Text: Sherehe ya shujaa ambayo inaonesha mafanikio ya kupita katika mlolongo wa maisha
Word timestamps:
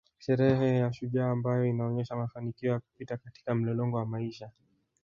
Sherehe 0.19 0.75
ya 0.79 0.93
shujaa 0.93 1.29
ambayo 1.31 1.65
inaonesha 1.65 2.15
mafanikio 2.15 2.71
ya 2.71 2.79
kupita 2.79 3.17
katika 3.17 3.55
mlolongo 3.55 3.97
wa 3.97 4.05
maisha 4.05 4.51